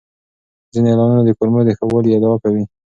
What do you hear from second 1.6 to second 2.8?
د ښه والي ادعا کوي.